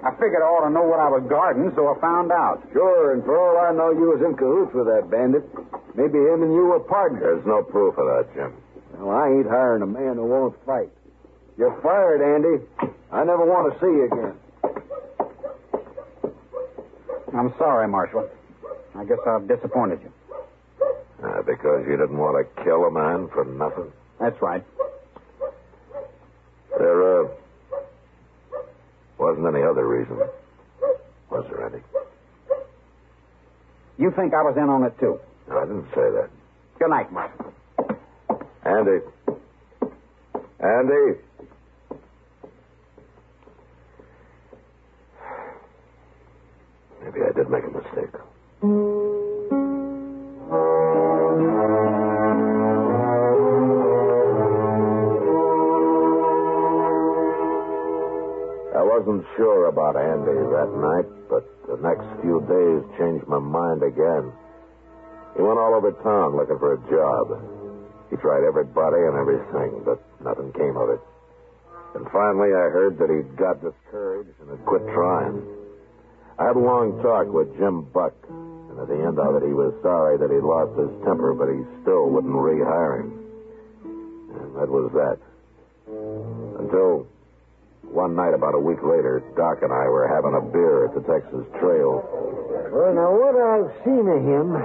I 0.04 0.12
figured 0.21 0.44
I 0.44 0.52
ought 0.52 0.68
to 0.68 0.73
know 0.76 0.85
what 0.85 1.00
I 1.00 1.09
was 1.09 1.25
guarding, 1.25 1.73
so 1.73 1.88
I 1.88 1.97
found 2.04 2.28
out. 2.37 2.61
Sure, 2.76 3.16
and 3.16 3.25
for 3.25 3.32
all 3.32 3.64
I 3.64 3.73
know, 3.73 3.97
you 3.97 4.12
was 4.12 4.21
in 4.21 4.37
cahoots 4.37 4.76
with 4.76 4.92
that 4.92 5.09
bandit. 5.09 5.49
Maybe 5.97 6.21
him 6.21 6.44
and 6.44 6.52
you 6.52 6.68
were 6.68 6.85
partners. 6.85 7.25
There's 7.25 7.49
no 7.49 7.64
proof 7.64 7.97
of 7.97 8.04
that, 8.12 8.28
Jim. 8.37 8.52
Well, 9.00 9.09
I 9.09 9.32
ain't 9.32 9.49
hiring 9.49 9.80
a 9.80 9.88
man 9.88 10.21
who 10.21 10.28
won't 10.28 10.52
fight. 10.68 10.92
You're 11.56 11.80
fired, 11.80 12.21
Andy. 12.21 12.61
I 13.09 13.25
never 13.25 13.49
want 13.49 13.73
to 13.73 13.80
see 13.80 13.88
you 13.88 14.04
again. 14.04 14.37
I'm 17.32 17.56
sorry, 17.56 17.88
Marshal. 17.88 18.28
I 18.92 19.09
guess 19.09 19.25
I've 19.25 19.49
disappointed 19.49 20.04
you 20.04 20.12
because 21.47 21.85
you 21.87 21.97
didn't 21.97 22.17
want 22.19 22.37
to 22.39 22.65
kill 22.65 22.85
a 22.85 22.91
man 22.91 23.29
for 23.33 23.45
nothing? 23.45 23.93
That's 24.21 24.41
right. 24.41 24.65
There, 26.79 27.23
uh, 27.25 27.29
wasn't 29.19 29.47
any 29.47 29.63
other 29.63 29.87
reason. 29.87 30.19
Was 31.31 31.45
there 31.51 31.67
any? 31.67 31.83
You 33.99 34.11
think 34.17 34.35
I 34.35 34.43
was 34.43 34.57
in 34.57 34.69
on 34.69 34.85
it, 34.85 34.99
too? 34.99 35.21
No, 35.49 35.59
I 35.59 35.65
didn't 35.67 35.89
say 35.95 36.11
that. 36.11 36.31
Good 36.79 36.91
night, 36.91 37.13
Martin. 37.13 37.47
Andy. 38.65 39.05
Andy. 40.61 41.19
Changed 62.99 63.27
my 63.27 63.39
mind 63.39 63.83
again. 63.83 64.33
He 65.37 65.43
went 65.43 65.59
all 65.59 65.75
over 65.75 65.93
town 66.05 66.37
looking 66.37 66.59
for 66.59 66.75
a 66.75 66.81
job. 66.93 67.33
He 68.11 68.17
tried 68.17 68.45
everybody 68.45 69.01
and 69.01 69.17
everything, 69.17 69.83
but 69.85 70.03
nothing 70.21 70.53
came 70.53 70.77
of 70.77 70.91
it. 70.91 71.01
And 71.95 72.05
finally, 72.13 72.53
I 72.53 72.69
heard 72.73 72.99
that 72.99 73.09
he'd 73.09 73.37
got 73.37 73.61
discouraged 73.61 74.33
and 74.41 74.51
had 74.51 74.65
quit 74.65 74.85
trying. 74.93 75.41
I 76.39 76.47
had 76.49 76.57
a 76.57 76.65
long 76.65 77.01
talk 77.03 77.29
with 77.29 77.57
Jim 77.59 77.85
Buck, 77.93 78.15
and 78.29 78.81
at 78.81 78.89
the 78.89 78.97
end 78.97 79.19
of 79.19 79.37
it, 79.37 79.45
he 79.45 79.53
was 79.53 79.73
sorry 79.83 80.17
that 80.17 80.33
he'd 80.33 80.45
lost 80.45 80.77
his 80.77 80.93
temper, 81.05 81.33
but 81.33 81.53
he 81.53 81.61
still 81.85 82.09
wouldn't 82.09 82.33
rehire 82.33 83.01
him. 83.01 83.13
And 83.85 84.57
that 84.57 84.69
was 84.69 84.89
that. 84.97 85.21
Until 86.61 87.07
one 87.85 88.17
night, 88.17 88.33
about 88.33 88.55
a 88.55 88.61
week 88.61 88.81
later, 88.83 89.21
Doc 89.37 89.61
and 89.61 89.73
I 89.73 89.89
were 89.89 90.09
having 90.09 90.33
a 90.33 90.41
beer 90.41 90.89
at 90.89 90.95
the 90.97 91.05
Texas 91.05 91.45
Trail. 91.61 92.01
Well, 92.73 92.95
now, 92.97 93.12
what 93.12 93.37
I've 93.37 93.69
seen 93.85 94.09
of 94.09 94.21
him, 94.25 94.57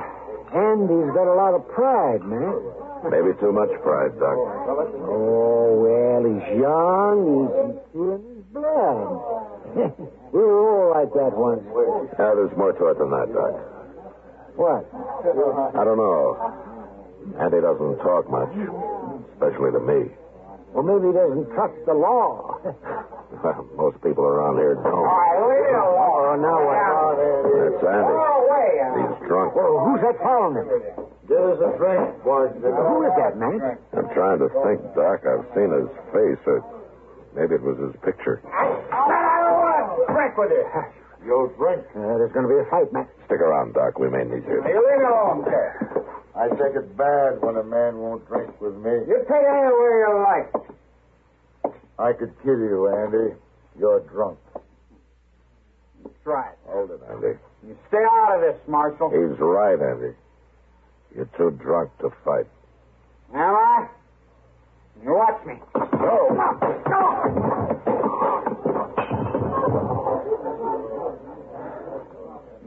Andy's 0.56 1.12
got 1.12 1.28
a 1.28 1.36
lot 1.36 1.52
of 1.60 1.68
pride, 1.68 2.24
man. 2.24 2.56
Maybe 3.12 3.36
too 3.44 3.52
much 3.52 3.68
pride, 3.84 4.16
Doc. 4.16 4.32
Oh, 5.04 5.76
well, 5.76 6.24
he's 6.24 6.48
young. 6.56 7.20
He's 7.28 7.52
feeling 7.92 8.24
his 8.32 8.48
blood. 8.56 9.12
we 10.32 10.40
were 10.40 10.56
all 10.56 10.96
like 10.96 11.12
that 11.20 11.36
once. 11.36 11.68
Yeah, 12.16 12.32
there's 12.32 12.56
more 12.56 12.72
to 12.72 12.84
it 12.88 12.98
than 12.98 13.12
that, 13.12 13.28
Doc. 13.36 13.54
What? 14.56 14.88
I 15.76 15.84
don't 15.84 16.00
know. 16.00 16.40
Andy 17.44 17.60
doesn't 17.60 18.00
talk 18.00 18.24
much, 18.32 18.56
especially 19.36 19.76
to 19.76 19.84
me. 19.84 20.16
Well, 20.72 20.88
maybe 20.88 21.12
he 21.12 21.14
doesn't 21.14 21.52
trust 21.54 21.76
the 21.86 21.94
law. 21.94 22.56
Well, 22.64 23.68
most 23.78 24.00
people 24.02 24.24
around 24.24 24.58
here 24.58 24.76
don't. 24.76 25.06
I 25.06 25.44
will. 25.44 25.92
oh, 26.08 26.40
now 26.40 26.58
what? 26.66 26.97
That's 28.06 28.98
He's 28.98 29.28
drunk. 29.28 29.56
Well, 29.56 29.74
who's 29.86 30.02
that 30.02 30.18
following 30.22 30.58
him? 30.62 30.70
Give 31.28 31.44
us 31.44 31.60
a 31.60 31.72
drink, 31.78 32.24
boys. 32.24 32.54
Who 32.62 32.96
is 33.04 33.14
that, 33.18 33.38
man? 33.38 33.78
I'm 33.94 34.10
trying 34.14 34.40
to 34.40 34.50
think, 34.64 34.80
Doc. 34.96 35.26
I've 35.28 35.46
seen 35.54 35.70
his 35.74 35.90
face, 36.14 36.42
or 36.48 36.64
maybe 37.36 37.56
it 37.56 37.64
was 37.64 37.78
his 37.78 37.96
picture. 38.02 38.40
Drink 40.08 40.38
with 40.38 40.52
you. 40.52 40.66
You'll 41.26 41.52
drink. 41.60 41.84
Uh, 41.92 42.16
there's 42.22 42.32
going 42.32 42.48
to 42.48 42.54
be 42.54 42.60
a 42.62 42.70
fight, 42.72 42.88
man. 42.94 43.08
Stick 43.26 43.42
around, 43.42 43.74
Doc. 43.74 44.00
We 44.00 44.10
may 44.10 44.24
need 44.24 44.46
you. 44.48 44.64
You 44.64 44.80
leave 44.80 45.00
me 45.02 45.06
alone, 45.06 45.44
sir. 45.44 46.06
I 46.36 46.48
take 46.56 46.78
it 46.78 46.96
bad 46.96 47.42
when 47.42 47.58
a 47.58 47.64
man 47.64 47.98
won't 47.98 48.26
drink 48.28 48.54
with 48.62 48.76
me. 48.76 48.92
You 49.10 49.26
take 49.28 49.44
it 49.44 49.52
anywhere 49.52 50.08
you 50.08 50.12
like. 50.24 50.54
I 52.00 52.14
could 52.14 52.32
kill 52.44 52.58
you, 52.58 52.88
Andy. 52.88 53.36
You're 53.78 54.02
drunk. 54.02 54.38
That's 56.04 56.26
right. 56.26 56.56
Hold 56.68 56.92
it, 56.92 57.02
Andy. 57.10 57.38
You 57.66 57.78
stay 57.88 57.98
out 57.98 58.36
of 58.36 58.42
this, 58.42 58.60
Marshal. 58.68 59.10
He's 59.10 59.40
right, 59.40 59.80
Andy. 59.82 60.16
You're 61.16 61.30
too 61.38 61.52
drunk 61.52 61.90
to 62.00 62.10
fight. 62.24 62.48
Am 63.34 63.56
I? 63.56 63.88
You 65.04 65.14
watch 65.14 65.46
me. 65.46 65.56
Go. 65.74 66.36
Go! 66.86 67.48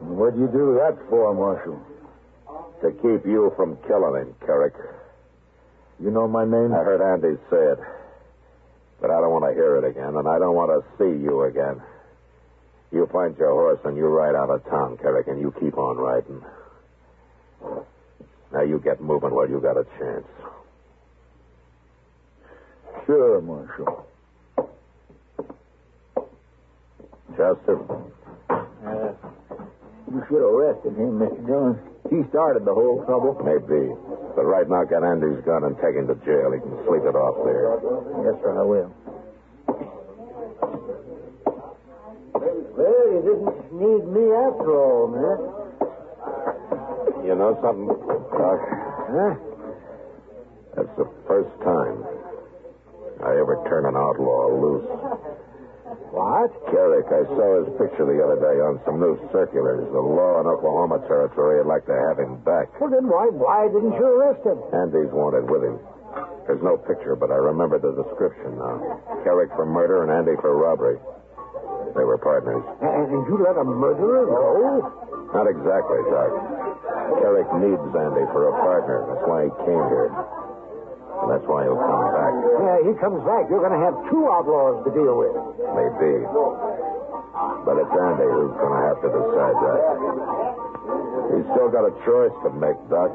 What'd 0.00 0.38
you 0.38 0.48
do 0.48 0.74
that 0.82 0.98
for, 1.08 1.34
Marshal? 1.34 1.80
To 2.82 2.90
keep 2.90 3.26
you 3.26 3.52
from 3.56 3.76
killing 3.86 4.22
him, 4.22 4.34
Carrick. 4.44 4.74
You 5.98 6.10
know 6.10 6.26
my 6.28 6.44
name? 6.44 6.72
I 6.72 6.82
heard 6.82 7.00
Andy 7.00 7.36
say 7.50 7.56
it. 7.56 7.78
But 9.00 9.10
I 9.10 9.20
don't 9.20 9.30
want 9.30 9.44
to 9.48 9.54
hear 9.54 9.76
it 9.76 9.84
again, 9.84 10.16
and 10.16 10.28
I 10.28 10.38
don't 10.38 10.54
want 10.54 10.70
to 10.72 10.82
see 10.98 11.22
you 11.22 11.44
again. 11.44 11.80
You 12.92 13.06
find 13.12 13.36
your 13.38 13.50
horse 13.52 13.78
and 13.84 13.96
you 13.96 14.06
ride 14.06 14.34
out 14.34 14.50
of 14.50 14.64
town, 14.64 14.98
Carrick, 14.98 15.28
and 15.28 15.40
you 15.40 15.52
keep 15.60 15.78
on 15.78 15.96
riding. 15.96 16.42
Now 18.52 18.62
you 18.62 18.80
get 18.82 19.00
moving 19.00 19.30
while 19.30 19.48
you 19.48 19.60
got 19.60 19.76
a 19.76 19.84
chance. 19.98 20.26
Sure, 23.06 23.40
Marshal. 23.40 24.06
Chester, 27.36 27.78
Uh, 28.50 29.12
you 30.10 30.20
should 30.28 30.42
have 30.42 30.50
arrested 30.50 30.96
him, 30.98 31.18
Mr. 31.20 31.46
Jones. 31.46 31.78
He 32.10 32.28
started 32.30 32.64
the 32.64 32.74
whole 32.74 33.04
trouble. 33.06 33.38
maybe. 33.44 33.94
But 34.34 34.44
right 34.46 34.68
now, 34.68 34.82
get 34.84 35.04
Andy's 35.04 35.38
gun 35.44 35.62
and 35.64 35.76
take 35.78 35.94
him 35.94 36.08
to 36.08 36.16
jail. 36.26 36.50
He 36.50 36.58
can 36.58 36.74
sleep 36.86 37.04
it 37.06 37.14
off 37.14 37.38
there. 37.46 37.78
Yes, 38.26 38.34
sir, 38.42 38.58
I 38.58 38.64
will. 38.66 38.90
Well, 42.74 43.06
you 43.12 43.19
didn't 43.30 43.70
need 43.70 44.04
me 44.10 44.24
after 44.34 44.70
all, 44.74 45.06
man. 45.06 45.38
You 47.22 47.34
know 47.38 47.54
something, 47.62 47.86
Doc? 47.86 48.58
Huh? 49.06 49.34
That's 50.74 50.94
the 50.98 51.06
first 51.26 51.54
time 51.62 52.02
I 53.22 53.38
ever 53.38 53.62
turn 53.68 53.86
an 53.86 53.94
outlaw 53.94 54.50
loose. 54.50 54.88
What? 56.10 56.50
Carrick, 56.74 57.06
I 57.06 57.22
saw 57.30 57.62
his 57.62 57.70
picture 57.78 58.06
the 58.06 58.18
other 58.18 58.38
day 58.42 58.58
on 58.58 58.82
some 58.82 58.98
new 58.98 59.14
circulars. 59.30 59.86
The 59.94 60.02
law 60.02 60.42
in 60.42 60.46
Oklahoma 60.50 61.06
Territory 61.06 61.62
would 61.62 61.70
like 61.70 61.86
to 61.86 61.94
have 61.94 62.18
him 62.18 62.42
back. 62.42 62.66
Well, 62.82 62.90
then 62.90 63.06
why, 63.06 63.30
why 63.30 63.70
didn't 63.70 63.94
you 63.94 64.06
arrest 64.06 64.42
him? 64.42 64.58
Andy's 64.74 65.12
wanted 65.14 65.46
with 65.46 65.62
him. 65.62 65.78
There's 66.46 66.62
no 66.66 66.74
picture, 66.82 67.14
but 67.14 67.30
I 67.30 67.38
remember 67.38 67.78
the 67.78 67.94
description 67.94 68.58
now. 68.58 68.98
Carrick 69.22 69.54
for 69.54 69.66
murder 69.66 70.02
and 70.02 70.10
Andy 70.10 70.34
for 70.42 70.50
robbery. 70.58 70.98
They 71.94 72.06
were 72.06 72.18
partners. 72.18 72.62
And, 72.80 73.10
you 73.26 73.36
let 73.42 73.58
a 73.58 73.64
murderer 73.66 74.26
go? 74.30 74.82
Not 75.34 75.46
exactly, 75.46 76.00
Doc. 76.10 76.30
Carrick 77.22 77.48
needs 77.58 77.82
Andy 77.94 78.26
for 78.30 78.50
a 78.50 78.54
partner. 78.62 79.06
That's 79.10 79.24
why 79.26 79.40
he 79.46 79.52
came 79.66 79.84
here. 79.90 80.10
And 80.10 81.28
that's 81.30 81.46
why 81.46 81.66
he'll 81.66 81.78
come 81.78 82.06
back. 82.14 82.32
Yeah, 82.62 82.78
he 82.86 82.92
comes 82.98 83.20
back. 83.26 83.50
You're 83.50 83.62
going 83.62 83.76
to 83.76 83.84
have 83.84 83.94
two 84.10 84.24
outlaws 84.30 84.82
to 84.86 84.90
deal 84.94 85.14
with. 85.18 85.34
Maybe. 85.76 86.24
But 87.66 87.76
it's 87.78 87.94
Andy 87.94 88.26
who's 88.26 88.54
going 88.58 88.74
to 88.74 88.82
have 88.88 88.98
to 89.04 89.10
decide 89.10 89.56
that. 89.60 89.82
He's 91.30 91.46
still 91.54 91.70
got 91.70 91.86
a 91.86 91.94
choice 92.02 92.34
to 92.42 92.50
make, 92.58 92.78
Doc. 92.90 93.10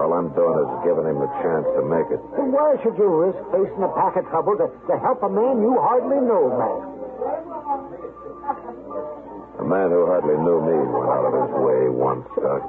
All 0.00 0.12
I'm 0.16 0.32
doing 0.32 0.56
is 0.56 0.70
giving 0.88 1.04
him 1.04 1.20
the 1.20 1.28
chance 1.44 1.68
to 1.76 1.82
make 1.84 2.08
it. 2.08 2.20
Then 2.32 2.48
why 2.48 2.80
should 2.80 2.96
you 2.96 3.08
risk 3.12 3.36
facing 3.52 3.82
a 3.84 3.92
pack 3.92 4.16
of 4.16 4.24
trouble 4.32 4.56
to, 4.56 4.72
to 4.72 4.94
help 5.04 5.20
a 5.20 5.28
man 5.28 5.60
you 5.60 5.76
hardly 5.76 6.16
know, 6.24 6.48
man? 6.56 6.95
A 9.66 9.68
man 9.68 9.90
who 9.90 10.06
hardly 10.06 10.38
knew 10.38 10.62
me 10.62 10.78
went 10.78 11.10
out 11.10 11.26
of 11.26 11.34
his 11.42 11.50
way 11.58 11.90
once, 11.90 12.22
Doc. 12.38 12.62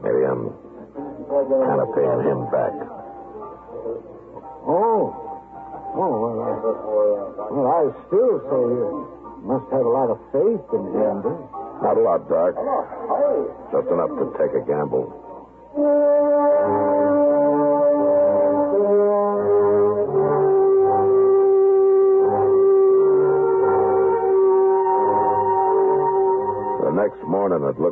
Maybe 0.00 0.24
I'm 0.24 0.56
kind 1.28 1.80
of 1.84 1.92
paying 1.92 2.24
him 2.24 2.48
back. 2.48 2.72
Oh. 4.64 5.12
Oh, 5.92 6.12
well, 6.16 6.40
I, 6.40 6.56
well, 7.52 7.68
I 7.76 7.92
still 8.08 8.40
say 8.48 8.62
you 8.72 9.04
must 9.44 9.68
have 9.68 9.84
a 9.84 9.92
lot 9.92 10.08
of 10.08 10.16
faith 10.32 10.64
in 10.72 10.84
Andy. 10.96 11.36
Not 11.84 11.98
a 11.98 12.00
lot, 12.00 12.24
Doc. 12.32 12.56
Just 13.76 13.88
enough 13.92 14.16
to 14.16 14.32
take 14.40 14.56
a 14.56 14.64
gamble. 14.64 15.12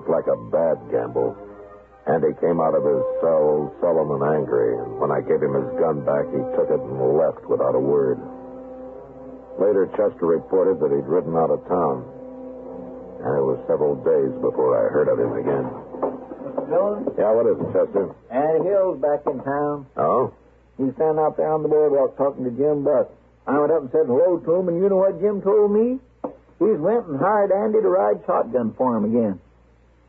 Looked 0.09 0.27
like 0.27 0.33
a 0.33 0.41
bad 0.51 0.77
gamble. 0.91 1.37
Andy 2.09 2.33
came 2.41 2.61
out 2.61 2.73
of 2.73 2.85
his 2.85 3.05
cell 3.21 3.69
sullen 3.81 4.09
and 4.17 4.25
angry, 4.41 4.79
and 4.81 4.97
when 4.99 5.13
I 5.13 5.21
gave 5.21 5.45
him 5.45 5.53
his 5.53 5.69
gun 5.77 6.01
back, 6.09 6.25
he 6.33 6.41
took 6.57 6.73
it 6.73 6.81
and 6.81 6.97
left 7.21 7.45
without 7.45 7.77
a 7.77 7.81
word. 7.81 8.17
Later, 9.61 9.85
Chester 9.93 10.25
reported 10.25 10.81
that 10.81 10.89
he'd 10.95 11.05
ridden 11.05 11.37
out 11.37 11.51
of 11.53 11.61
town, 11.69 12.01
and 13.21 13.33
it 13.37 13.45
was 13.45 13.61
several 13.69 13.97
days 14.01 14.33
before 14.41 14.73
I 14.81 14.89
heard 14.89 15.13
of 15.13 15.21
him 15.21 15.37
again. 15.37 15.67
Dillon, 16.73 17.13
Yeah, 17.19 17.33
what 17.37 17.45
is 17.45 17.61
it, 17.61 17.69
Chester? 17.77 18.15
Andy 18.33 18.65
Hill's 18.65 19.01
back 19.05 19.21
in 19.29 19.41
town. 19.45 19.87
Oh? 19.97 20.33
He's 20.81 20.95
standing 20.95 21.21
out 21.21 21.37
there 21.37 21.53
on 21.53 21.63
the 21.63 21.69
boardwalk 21.69 22.17
talking 22.17 22.45
to 22.45 22.53
Jim 22.57 22.85
Buck. 22.85 23.11
I 23.47 23.59
went 23.59 23.73
up 23.73 23.83
and 23.83 23.91
said 23.93 24.07
hello 24.07 24.39
to 24.39 24.51
him, 24.55 24.69
and 24.69 24.81
you 24.81 24.89
know 24.89 24.97
what 25.05 25.21
Jim 25.21 25.43
told 25.43 25.73
me? 25.73 25.99
He's 26.59 26.79
went 26.81 27.07
and 27.07 27.21
hired 27.21 27.53
Andy 27.53 27.83
to 27.83 27.89
ride 27.89 28.25
shotgun 28.25 28.73
for 28.79 28.97
him 28.97 29.05
again. 29.05 29.41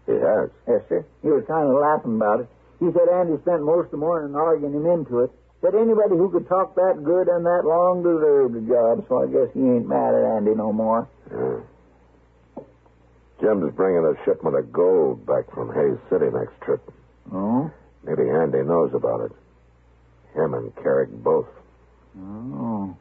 He 0.09 0.17
has. 0.17 0.49
Yes, 0.65 0.81
sir. 0.89 1.05
He 1.21 1.29
was 1.29 1.45
kind 1.45 1.69
of 1.69 1.77
laughing 1.77 2.17
about 2.17 2.41
it. 2.41 2.49
He 2.81 2.89
said 2.89 3.05
Andy 3.13 3.37
spent 3.45 3.61
most 3.61 3.93
of 3.93 4.01
the 4.01 4.01
morning 4.01 4.33
arguing 4.33 4.73
him 4.73 4.89
into 4.89 5.19
it. 5.21 5.29
Said 5.61 5.75
anybody 5.75 6.17
who 6.17 6.31
could 6.31 6.47
talk 6.49 6.73
that 6.75 7.03
good 7.03 7.27
and 7.27 7.45
that 7.45 7.61
long 7.67 8.01
deserved 8.01 8.55
a 8.57 8.63
job, 8.65 9.05
so 9.05 9.21
I 9.21 9.27
guess 9.27 9.53
he 9.53 9.59
ain't 9.59 9.85
mad 9.85 10.15
at 10.15 10.23
Andy 10.23 10.55
no 10.55 10.73
more. 10.73 11.07
Yeah. 11.29 11.61
Jim's 13.41 13.73
bringing 13.75 14.03
a 14.03 14.15
shipment 14.25 14.55
of 14.55 14.71
gold 14.71 15.25
back 15.27 15.51
from 15.53 15.69
Hays 15.75 15.99
City 16.09 16.31
next 16.33 16.59
trip. 16.61 16.81
Oh? 17.31 17.69
Maybe 18.03 18.29
Andy 18.29 18.63
knows 18.63 18.93
about 18.93 19.29
it. 19.29 19.31
Him 20.33 20.53
and 20.55 20.75
Carrick 20.77 21.09
both. 21.11 21.47
Oh. 22.17 22.97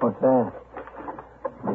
What's 0.00 0.20
that? 0.20 0.52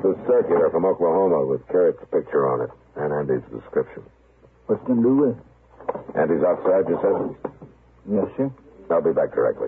A 0.07 0.15
circular 0.25 0.69
from 0.69 0.85
Oklahoma 0.85 1.45
with 1.45 1.67
Carrick's 1.67 2.01
picture 2.13 2.47
on 2.47 2.61
it 2.61 2.69
and 2.95 3.11
Andy's 3.11 3.43
description. 3.51 4.03
What's 4.67 4.81
going 4.87 5.03
to 5.03 5.03
do 5.03 5.15
with 5.17 5.35
it? 5.35 5.43
Andy's 6.15 6.43
outside, 6.47 6.87
you 6.87 6.97
said? 7.03 7.51
Yes, 8.09 8.25
sir. 8.37 8.49
I'll 8.89 9.01
be 9.03 9.11
back 9.11 9.33
directly. 9.35 9.67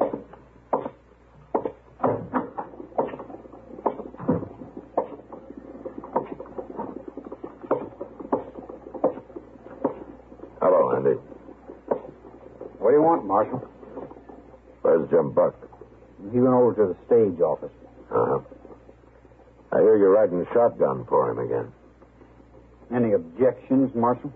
Hello, 10.61 10.95
Andy. 10.95 11.19
What 12.79 12.91
do 12.91 12.95
you 12.95 13.03
want, 13.03 13.25
Marshal? 13.25 13.59
Where's 14.83 15.09
Jim 15.09 15.33
Buck? 15.33 15.55
He 16.31 16.39
went 16.39 16.53
over 16.53 16.73
to 16.75 16.93
the 16.93 16.97
stage 17.07 17.41
office. 17.41 17.73
Uh-huh. 18.09 18.39
I 19.79 19.81
hear 19.81 19.95
you're 19.95 20.11
riding 20.11 20.45
shotgun 20.51 21.05
for 21.07 21.31
him 21.31 21.39
again. 21.39 21.71
Any 22.93 23.13
objections, 23.13 23.95
Marshal? 23.95 24.33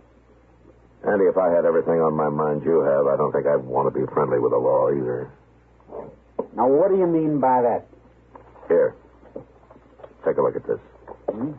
Andy, 1.05 1.25
if 1.25 1.37
I 1.37 1.51
had 1.51 1.65
everything 1.65 1.99
on 1.99 2.15
my 2.15 2.29
mind 2.29 2.63
you 2.63 2.79
have, 2.79 3.07
I 3.07 3.17
don't 3.17 3.33
think 3.33 3.45
I'd 3.45 3.59
want 3.59 3.93
to 3.93 3.99
be 3.99 4.07
friendly 4.13 4.39
with 4.39 4.53
the 4.53 4.57
law 4.57 4.87
either. 4.89 5.29
Now, 6.55 6.69
what 6.69 6.91
do 6.91 6.97
you 6.97 7.07
mean 7.07 7.41
by 7.41 7.61
that? 7.61 7.85
Here. 8.69 8.95
Take 10.23 10.37
a 10.37 10.41
look 10.41 10.55
at 10.55 10.65
this. 10.65 10.79
Hmm? 11.29 11.51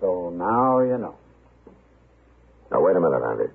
So 0.00 0.30
now 0.34 0.80
you 0.80 0.98
know. 0.98 1.14
Now, 2.72 2.80
wait 2.82 2.96
a 2.96 3.00
minute, 3.00 3.22
Andy. 3.22 3.52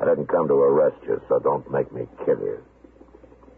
I 0.00 0.06
didn't 0.06 0.28
come 0.28 0.48
to 0.48 0.54
arrest 0.54 0.96
you, 1.06 1.20
so 1.28 1.38
don't 1.40 1.70
make 1.70 1.92
me 1.92 2.06
kill 2.24 2.40
you. 2.40 2.64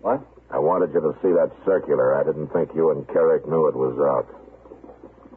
What? 0.03 0.21
I 0.51 0.59
wanted 0.59 0.93
you 0.93 1.01
to 1.01 1.15
see 1.23 1.33
that 1.33 1.49
circular. 1.65 2.19
I 2.21 2.27
didn't 2.27 2.53
think 2.53 2.75
you 2.75 2.91
and 2.91 3.07
Carrick 3.09 3.47
knew 3.49 3.67
it 3.71 3.77
was 3.79 3.97
out. 4.03 4.29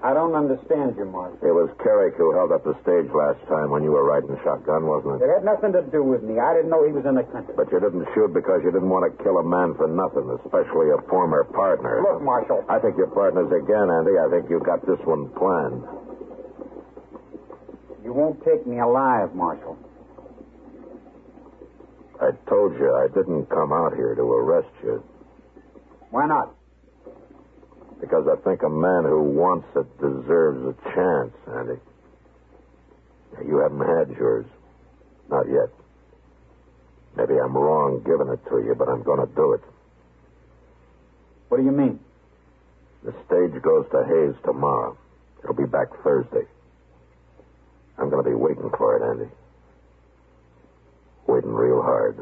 I 0.03 0.13
don't 0.13 0.35
understand 0.35 0.93
you, 0.99 1.05
Marshal. 1.07 1.39
It 1.41 1.55
was 1.55 1.71
Carrick 1.81 2.13
who 2.19 2.29
held 2.35 2.51
up 2.51 2.61
the 2.67 2.75
stage 2.83 3.09
last 3.15 3.39
time 3.47 3.71
when 3.71 3.81
you 3.81 3.89
were 3.95 4.03
riding 4.05 4.35
shotgun, 4.43 4.85
wasn't 4.85 5.23
It 5.23 5.25
it? 5.25 5.33
had 5.39 5.45
nothing 5.47 5.71
to 5.73 5.81
do 5.89 6.03
with 6.03 6.21
me. 6.21 6.37
I 6.37 6.53
didn't 6.53 6.69
know 6.69 6.83
he 6.85 6.91
was 6.93 7.07
in 7.09 7.15
the 7.15 7.23
country. 7.25 7.55
But 7.57 7.71
you 7.71 7.79
didn't 7.79 8.05
shoot 8.13 8.29
because 8.35 8.61
you 8.61 8.69
didn't 8.75 8.91
want 8.91 9.07
to 9.07 9.11
kill 9.23 9.39
a 9.39 9.45
man 9.47 9.73
for 9.79 9.87
nothing, 9.87 10.27
especially 10.43 10.91
a 10.93 10.99
former 11.09 11.45
partner. 11.55 12.03
Look, 12.05 12.21
Marshal. 12.21 12.61
I 12.69 12.77
think 12.77 12.99
you're 12.99 13.09
partners 13.15 13.49
again, 13.49 13.87
Andy. 13.89 14.13
I 14.19 14.27
think 14.29 14.45
you've 14.51 14.67
got 14.67 14.83
this 14.85 14.99
one 15.07 15.31
planned. 15.39 15.81
You 18.03 18.13
won't 18.13 18.37
take 18.45 18.67
me 18.67 18.77
alive, 18.77 19.33
Marshal. 19.33 19.79
I 22.21 22.31
told 22.49 22.73
you 22.79 22.93
I 22.95 23.07
didn't 23.13 23.45
come 23.49 23.73
out 23.73 23.93
here 23.95 24.15
to 24.15 24.21
arrest 24.21 24.73
you 24.83 25.03
Why 26.11 26.25
not? 26.27 26.55
because 27.99 28.27
I 28.27 28.35
think 28.43 28.61
a 28.63 28.69
man 28.69 29.03
who 29.03 29.23
wants 29.23 29.67
it 29.75 29.87
deserves 29.99 30.61
a 30.67 30.73
chance, 30.93 31.33
Andy. 31.47 31.79
You 33.47 33.57
haven't 33.59 33.79
had 33.81 34.15
yours. 34.17 34.45
Not 35.29 35.47
yet. 35.47 35.69
Maybe 37.17 37.39
I'm 37.39 37.55
wrong 37.55 38.03
giving 38.05 38.31
it 38.31 38.43
to 38.49 38.57
you, 38.67 38.75
but 38.77 38.89
I'm 38.89 39.01
going 39.03 39.25
to 39.25 39.33
do 39.33 39.53
it. 39.53 39.61
What 41.49 41.57
do 41.57 41.63
you 41.63 41.71
mean? 41.71 41.99
The 43.03 43.13
stage 43.25 43.61
goes 43.63 43.85
to 43.91 44.03
Hays 44.05 44.35
tomorrow. 44.43 44.97
It'll 45.43 45.55
be 45.55 45.65
back 45.65 45.87
Thursday. 46.03 46.45
I'm 47.97 48.09
going 48.09 48.23
to 48.23 48.29
be 48.29 48.35
waiting 48.35 48.69
for 48.77 48.97
it, 48.97 49.03
Andy. 49.09 49.31
Waiting 51.35 51.51
real 51.51 51.81
hard. 51.81 52.15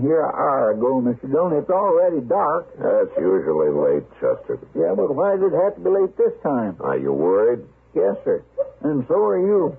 Here 0.00 0.24
an 0.24 0.32
hour 0.34 0.70
ago, 0.72 1.00
Mr. 1.02 1.30
Dillon. 1.30 1.58
It's 1.58 1.70
already 1.70 2.20
dark. 2.20 2.66
That's 2.78 3.10
usually 3.18 3.70
late, 3.70 4.06
Chester. 4.20 4.58
Yeah, 4.74 4.94
but 4.96 5.14
why 5.14 5.36
did 5.36 5.52
it 5.52 5.56
have 5.62 5.74
to 5.74 5.80
be 5.80 5.90
late 5.90 6.16
this 6.16 6.32
time? 6.42 6.76
Are 6.80 6.96
you 6.98 7.12
worried? 7.12 7.66
Yes, 7.94 8.16
sir. 8.24 8.42
And 8.82 9.04
so 9.08 9.14
are 9.14 9.38
you. 9.38 9.76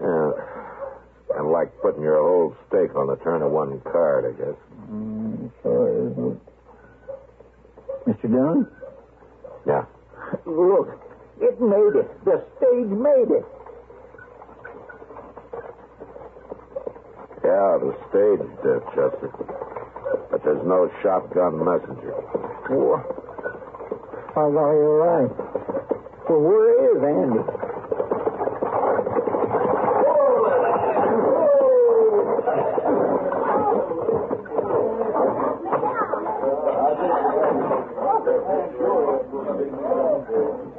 Yeah. 0.00 1.38
Of 1.38 1.46
like 1.46 1.70
putting 1.82 2.02
your 2.02 2.22
whole 2.22 2.56
stake 2.68 2.94
on 2.94 3.08
the 3.08 3.16
turn 3.16 3.42
of 3.42 3.50
one 3.50 3.80
card, 3.80 4.24
I 4.26 4.38
guess. 4.38 4.56
Mm, 4.90 5.50
sure 5.62 6.06
is. 6.06 6.38
Mr. 8.06 8.30
Dillon? 8.30 8.66
Yeah. 9.66 9.84
Look, 10.46 11.00
it 11.40 11.60
made 11.60 11.96
it. 11.98 12.24
The 12.24 12.44
stage 12.58 12.90
made 12.90 13.34
it. 13.34 13.44
Yeah, 17.44 17.76
the 17.76 17.92
stage 18.08 18.40
did, 18.64 18.80
Chester. 18.96 19.28
But 20.30 20.42
there's 20.44 20.64
no 20.64 20.90
shotgun 21.02 21.62
messenger. 21.62 22.14
Oh, 22.70 22.96
by 24.34 24.48
golly, 24.50 24.76
you're 24.80 24.98
right. 24.98 25.30
Well, 26.28 26.40
where 26.40 26.72
is 26.88 27.02
Andy? 27.04 27.44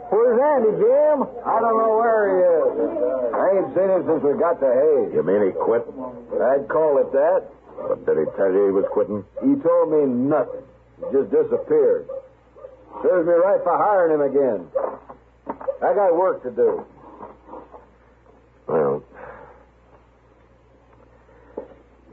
Where's 0.10 0.39
Andy, 0.41 0.71
Jim? 0.82 1.17
I 1.45 1.60
don't 1.62 1.78
know 1.78 1.93
where 1.97 2.23
he 2.34 2.38
is. 2.41 2.64
I 3.55 3.59
ain't 3.59 3.71
seen 3.73 3.87
him 3.87 4.03
since 4.05 4.23
we 4.23 4.35
got 4.37 4.59
to 4.59 4.67
Hays. 4.67 5.15
You 5.15 5.23
mean 5.23 5.47
he 5.47 5.51
quit? 5.55 5.87
I'd 5.87 6.67
call 6.67 6.99
it 6.99 7.11
that. 7.13 7.47
But 7.87 8.05
did 8.05 8.17
he 8.19 8.25
tell 8.35 8.51
you 8.51 8.67
he 8.67 8.71
was 8.75 8.83
quitting? 8.91 9.23
He 9.39 9.55
told 9.63 9.95
me 9.95 10.03
nothing. 10.11 10.63
He 10.99 11.05
just 11.15 11.31
disappeared. 11.31 12.07
Serves 13.01 13.27
me 13.27 13.33
right 13.33 13.63
for 13.63 13.77
hiring 13.77 14.11
him 14.15 14.21
again. 14.27 14.67
I 15.81 15.93
got 15.93 16.17
work 16.17 16.43
to 16.43 16.51
do. 16.51 16.85
Well. 18.67 19.03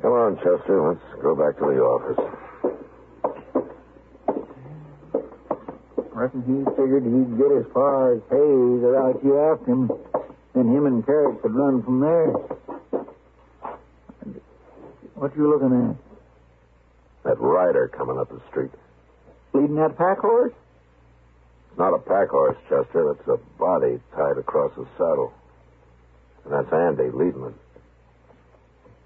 Come 0.02 0.12
on, 0.12 0.36
Chester. 0.36 0.80
Let's 0.88 1.22
go 1.22 1.34
back 1.34 1.58
to 1.58 1.66
the 1.66 1.82
office. 1.82 2.18
I 6.14 6.18
reckon 6.18 6.42
he 6.42 6.62
figured 6.76 7.02
he'd 7.02 7.38
get 7.38 7.50
as 7.50 7.66
far 7.74 8.14
as 8.14 8.20
Hays 8.30 8.82
without 8.82 9.24
you 9.24 9.40
after 9.40 9.72
him. 9.72 9.90
Then 10.54 10.68
him 10.68 10.86
and 10.86 11.04
Carrick 11.04 11.40
could 11.42 11.54
run 11.54 11.82
from 11.82 12.00
there. 12.00 12.32
What 15.14 15.36
you 15.36 15.48
looking 15.48 15.90
at? 15.90 15.96
That 17.24 17.40
rider 17.40 17.88
coming 17.88 18.18
up 18.18 18.28
the 18.28 18.40
street. 18.50 18.70
Leading 19.54 19.76
that 19.76 19.96
pack 19.96 20.18
horse? 20.18 20.52
It's 21.70 21.78
not 21.78 21.94
a 21.94 21.98
pack 21.98 22.28
horse, 22.28 22.56
Chester. 22.68 23.12
It's 23.12 23.28
a 23.28 23.38
body 23.58 24.00
tied 24.14 24.36
across 24.36 24.72
a 24.76 24.84
saddle. 24.98 25.32
And 26.44 26.52
that's 26.52 26.72
Andy 26.72 27.10
leading 27.10 27.44
it. 27.44 27.54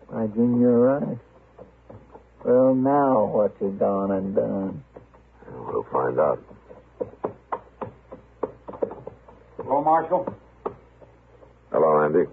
Why, 0.08 0.26
Jim, 0.28 0.60
you're 0.60 0.98
right. 0.98 1.18
Well, 2.44 2.74
now 2.74 3.26
what's 3.26 3.58
he 3.60 3.68
gone 3.68 4.10
and 4.12 4.34
done? 4.34 4.84
We'll 5.48 5.86
find 5.92 6.18
out. 6.18 6.42
Hello, 9.58 9.82
Marshal. 9.82 10.34
Hello, 11.78 12.02
Andy. 12.02 12.24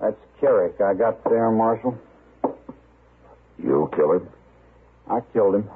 That's 0.00 0.16
Carrick. 0.40 0.80
I 0.80 0.94
got 0.94 1.22
there, 1.22 1.48
Marshal. 1.52 1.96
You 3.62 3.88
kill 3.94 4.14
him? 4.14 4.28
I 5.08 5.20
killed 5.32 5.54
him. 5.54 5.70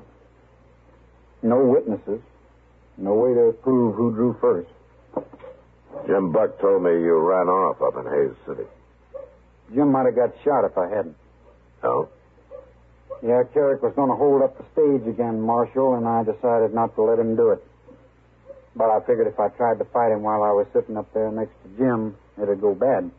No 1.45 1.65
witnesses. 1.65 2.23
No 2.99 3.15
way 3.15 3.35
to 3.35 3.55
prove 3.63 3.95
who 3.95 4.13
drew 4.13 4.37
first. 4.41 4.69
Jim 6.09 6.33
Buck 6.33 6.61
told 6.61 6.83
me 6.83 6.91
you 6.91 7.17
ran 7.17 7.47
off 7.47 7.81
up 7.81 7.95
in 8.05 8.13
Hays 8.13 8.37
City. 8.49 8.69
Jim 9.73 9.93
might 9.93 10.07
have 10.07 10.17
got 10.17 10.35
shot 10.43 10.65
if 10.65 10.77
I 10.77 10.89
hadn't. 10.89 11.15
No? 11.85 12.09
Yeah, 13.23 13.45
Carrick 13.53 13.81
was 13.81 13.93
going 13.95 14.11
to 14.11 14.17
hold 14.17 14.43
up 14.43 14.59
the 14.59 14.65
stage 14.73 15.07
again, 15.07 15.41
Marshal, 15.41 15.95
and 15.95 16.09
I 16.09 16.25
decided 16.25 16.75
not 16.75 16.97
to 16.97 17.03
let 17.03 17.21
him 17.21 17.37
do 17.37 17.51
it. 17.51 17.65
But 18.77 18.91
I 18.91 19.01
figured 19.01 19.27
if 19.27 19.39
I 19.39 19.49
tried 19.49 19.79
to 19.79 19.85
fight 19.87 20.13
him 20.13 20.23
while 20.23 20.43
I 20.43 20.51
was 20.51 20.67
sitting 20.73 20.97
up 20.97 21.13
there 21.15 21.31
next 21.31 21.55
to 21.63 21.69
Jim, 21.79 22.17
it'd 22.41 22.61
go 22.61 22.75
bad. 22.75 23.11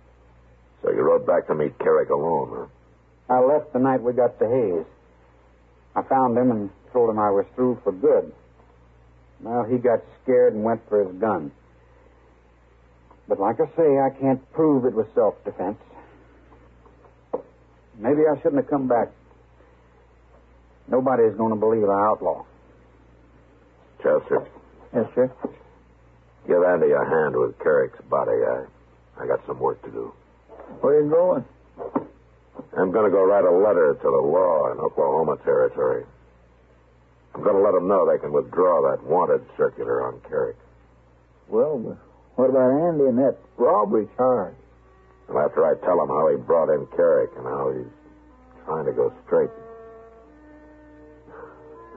So 0.82 0.92
you 0.92 1.02
rode 1.02 1.26
back 1.26 1.48
to 1.48 1.56
meet 1.56 1.80
Carrick 1.80 2.10
alone, 2.10 2.50
huh? 3.30 3.34
I 3.34 3.40
left 3.40 3.74
the 3.74 3.80
night 3.80 4.02
we 4.04 4.14
got 4.14 4.38
to 4.40 4.48
Hays. 4.48 4.86
I 5.96 6.04
found 6.04 6.38
him 6.38 6.52
and 6.52 6.70
told 6.92 7.10
him 7.10 7.18
I 7.18 7.32
was 7.32 7.46
through 7.56 7.80
for 7.84 7.92
good. 7.92 8.32
Well, 9.42 9.64
he 9.64 9.78
got 9.78 10.02
scared 10.22 10.54
and 10.54 10.64
went 10.64 10.88
for 10.90 11.04
his 11.04 11.16
gun. 11.20 11.52
But 13.28 13.40
like 13.40 13.56
I 13.60 13.66
say, 13.76 13.98
I 14.00 14.10
can't 14.20 14.52
prove 14.54 14.86
it 14.86 14.94
was 14.94 15.08
self-defense. 15.16 15.78
Maybe 17.98 18.22
I 18.30 18.36
shouldn't 18.38 18.62
have 18.62 18.70
come 18.70 18.88
back. 18.88 19.10
Nobody's 20.88 21.36
going 21.36 21.52
to 21.52 21.60
believe 21.60 21.90
I 21.90 22.08
outlaw. 22.08 22.46
Chester, 23.98 24.46
Yes, 24.94 25.06
sir. 25.16 25.32
give 26.48 26.64
Andy 26.64 26.92
a 26.92 27.04
hand 27.04 27.36
with 27.36 27.58
Carrick's 27.60 28.00
body. 28.10 28.32
I, 28.32 28.66
I 29.22 29.28
got 29.28 29.46
some 29.46 29.60
work 29.60 29.82
to 29.84 29.92
do. 29.92 30.14
Where 30.82 30.98
are 30.98 31.04
you 31.04 31.10
going? 31.10 31.46
I'm 32.78 32.92
going 32.92 33.06
to 33.06 33.12
go 33.12 33.24
write 33.24 33.44
a 33.46 33.52
letter 33.52 33.94
to 33.96 34.04
the 34.04 34.24
law 34.24 34.72
in 34.72 34.80
Oklahoma 34.80 35.38
Territory. 35.44 36.06
I'm 37.34 37.44
going 37.44 37.56
to 37.56 37.62
let 37.62 37.74
them 37.74 37.88
know 37.88 38.08
they 38.08 38.20
can 38.20 38.32
withdraw 38.32 38.82
that 38.90 39.04
wanted 39.04 39.46
circular 39.58 40.08
on 40.08 40.22
Carrick. 40.30 40.56
Well, 41.50 41.98
what 42.36 42.50
about 42.50 42.72
Andy 42.72 43.06
and 43.06 43.18
that 43.18 43.38
robbery 43.58 44.08
charge? 44.16 44.56
And 45.28 45.38
after 45.38 45.66
I 45.66 45.76
tell 45.86 45.98
them 45.98 46.08
how 46.08 46.30
he 46.30 46.38
brought 46.38 46.70
in 46.70 46.86
Carrick 46.96 47.32
and 47.36 47.46
how 47.46 47.72
he's 47.76 47.92
trying 48.66 48.86
to 48.86 48.94
go 48.94 49.14
straight, 49.26 49.50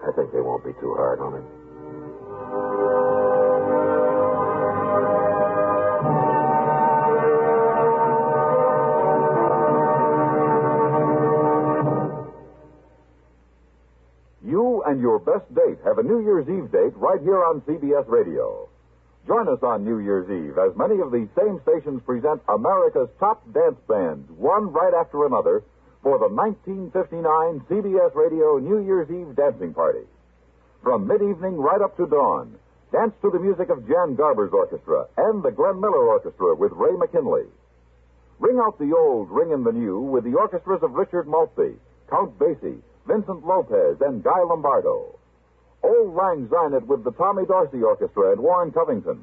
I 0.02 0.12
think 0.16 0.32
they 0.32 0.40
won't 0.40 0.64
be 0.64 0.72
too 0.80 0.94
hard 0.94 1.20
on 1.20 1.34
him. 1.34 1.57
Best 15.28 15.52
date 15.54 15.76
have 15.84 15.98
a 15.98 16.02
New 16.02 16.24
Year's 16.24 16.48
Eve 16.48 16.72
date 16.72 16.96
right 16.96 17.20
here 17.20 17.44
on 17.44 17.60
CBS 17.68 18.08
Radio. 18.08 18.68
Join 19.26 19.46
us 19.48 19.60
on 19.62 19.84
New 19.84 19.98
Year's 19.98 20.24
Eve 20.24 20.56
as 20.56 20.72
many 20.72 21.00
of 21.04 21.12
these 21.12 21.28
same 21.36 21.60
stations 21.68 22.00
present 22.08 22.40
America's 22.48 23.10
top 23.20 23.44
dance 23.52 23.76
bands, 23.86 24.24
one 24.32 24.72
right 24.72 24.94
after 24.94 25.26
another, 25.26 25.64
for 26.02 26.16
the 26.18 26.32
1959 26.32 27.60
CBS 27.68 28.14
Radio 28.14 28.56
New 28.56 28.80
Year's 28.80 29.10
Eve 29.10 29.36
dancing 29.36 29.74
party. 29.74 30.08
From 30.82 31.06
mid-evening 31.06 31.60
right 31.60 31.82
up 31.82 31.96
to 31.98 32.06
dawn, 32.06 32.56
dance 32.90 33.12
to 33.20 33.28
the 33.28 33.38
music 33.38 33.68
of 33.68 33.86
Jan 33.86 34.14
Garber's 34.14 34.54
orchestra 34.54 35.08
and 35.18 35.42
the 35.42 35.52
Glenn 35.52 35.78
Miller 35.78 36.08
Orchestra 36.08 36.54
with 36.54 36.72
Ray 36.72 36.96
McKinley. 36.96 37.44
Ring 38.38 38.58
out 38.64 38.78
the 38.78 38.96
old, 38.96 39.28
ring 39.28 39.50
in 39.50 39.62
the 39.62 39.72
new 39.72 40.00
with 40.00 40.24
the 40.24 40.38
orchestras 40.38 40.82
of 40.82 40.94
Richard 40.94 41.28
Maltby, 41.28 41.76
Count 42.08 42.38
Basie, 42.38 42.80
Vincent 43.06 43.44
Lopez, 43.44 44.00
and 44.00 44.22
Guy 44.22 44.40
Lombardo. 44.40 45.17
Auld 45.82 46.14
Lang 46.14 46.48
Syne 46.50 46.74
it 46.74 46.86
with 46.86 47.04
the 47.04 47.12
Tommy 47.12 47.46
Dorsey 47.46 47.82
Orchestra 47.82 48.32
and 48.32 48.40
Warren 48.40 48.72
Covington. 48.72 49.22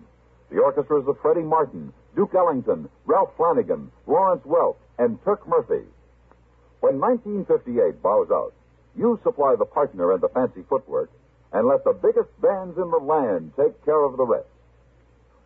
The 0.50 0.60
orchestras 0.60 1.08
of 1.08 1.20
Freddie 1.22 1.42
Martin, 1.42 1.92
Duke 2.16 2.34
Ellington, 2.34 2.88
Ralph 3.06 3.32
Flanagan, 3.36 3.92
Lawrence 4.08 4.44
Welk, 4.46 4.78
and 4.98 5.22
Turk 5.26 5.48
Murphy. 5.48 5.84
When 6.80 7.00
1958 7.00 8.02
bows 8.02 8.30
out, 8.32 8.54
you 8.96 9.20
supply 9.24 9.56
the 9.56 9.66
partner 9.66 10.14
and 10.14 10.22
the 10.22 10.30
fancy 10.30 10.64
footwork, 10.70 11.10
and 11.52 11.68
let 11.68 11.84
the 11.84 11.94
biggest 11.94 12.30
bands 12.42 12.78
in 12.78 12.90
the 12.90 12.98
land 12.98 13.52
take 13.58 13.84
care 13.84 14.04
of 14.04 14.18
the 14.18 14.26
rest. 14.26 14.48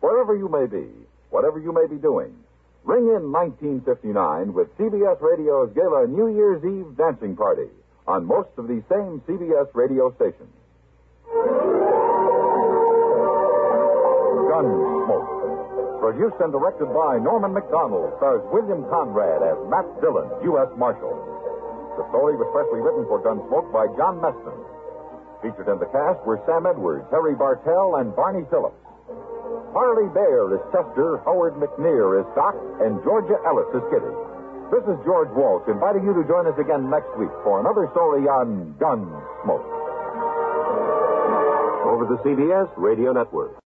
Wherever 0.00 0.36
you 0.36 0.48
may 0.48 0.66
be, 0.66 0.86
whatever 1.30 1.58
you 1.58 1.72
may 1.72 1.86
be 1.86 2.00
doing, 2.00 2.34
ring 2.84 3.08
in 3.08 3.32
1959 3.32 4.52
with 4.54 4.76
CBS 4.78 5.20
Radio's 5.20 5.72
Gala 5.74 6.06
New 6.06 6.28
Year's 6.28 6.64
Eve 6.64 6.96
dancing 6.96 7.36
party 7.36 7.68
on 8.06 8.24
most 8.24 8.50
of 8.56 8.68
these 8.68 8.82
same 8.88 9.20
CBS 9.26 9.74
radio 9.74 10.14
stations. 10.14 10.52
Gunsmoke. 14.50 15.30
Produced 16.02 16.42
and 16.42 16.50
directed 16.50 16.90
by 16.90 17.22
Norman 17.22 17.54
Macdonnell, 17.54 18.10
stars 18.18 18.42
William 18.50 18.82
Conrad 18.90 19.46
as 19.46 19.54
Matt 19.70 19.86
Dillon, 20.02 20.26
U.S. 20.50 20.66
Marshal. 20.74 21.14
The 21.94 22.02
story 22.10 22.34
was 22.34 22.50
specially 22.50 22.82
written 22.82 23.06
for 23.06 23.22
Gunsmoke 23.22 23.70
by 23.70 23.86
John 23.94 24.18
Meston. 24.18 24.58
Featured 25.38 25.70
in 25.70 25.78
the 25.78 25.86
cast 25.94 26.18
were 26.26 26.42
Sam 26.50 26.66
Edwards, 26.66 27.06
Harry 27.14 27.38
Bartell, 27.38 28.02
and 28.02 28.10
Barney 28.16 28.42
Phillips. 28.50 28.74
Parley 29.72 30.10
Baer 30.10 30.50
is 30.50 30.62
Chester, 30.74 31.22
Howard 31.22 31.54
McNear 31.54 32.18
is 32.18 32.26
Doc, 32.34 32.58
and 32.82 32.98
Georgia 33.06 33.38
Ellis 33.46 33.70
is 33.70 33.86
Kitty. 33.94 34.10
This 34.74 34.82
is 34.90 34.98
George 35.06 35.30
Walsh 35.38 35.62
inviting 35.70 36.02
you 36.02 36.10
to 36.10 36.26
join 36.26 36.50
us 36.50 36.58
again 36.58 36.90
next 36.90 37.14
week 37.14 37.30
for 37.46 37.62
another 37.62 37.86
story 37.94 38.26
on 38.26 38.74
Gunsmoke. 38.82 39.79
Over 42.00 42.16
the 42.16 42.22
CBS 42.22 42.70
Radio 42.78 43.12
Network. 43.12 43.52